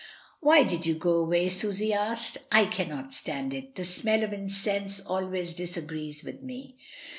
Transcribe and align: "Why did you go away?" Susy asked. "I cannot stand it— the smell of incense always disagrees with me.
"Why 0.39 0.63
did 0.63 0.87
you 0.87 0.95
go 0.95 1.11
away?" 1.17 1.49
Susy 1.49 1.93
asked. 1.93 2.39
"I 2.51 2.65
cannot 2.65 3.13
stand 3.13 3.53
it— 3.53 3.75
the 3.75 3.85
smell 3.85 4.23
of 4.23 4.33
incense 4.33 4.99
always 5.05 5.53
disagrees 5.53 6.23
with 6.23 6.41
me. 6.41 6.75